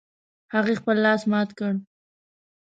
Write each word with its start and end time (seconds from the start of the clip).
هغې 0.53 0.73
خپل 0.81 0.97
لاس 1.05 1.21
مات 1.31 1.49
کړ 1.57 1.73